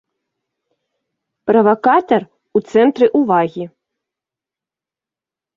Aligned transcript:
Правакатар 1.51 2.21
у 2.57 2.63
цэнтры 2.71 3.05
ўвагі. 3.21 3.65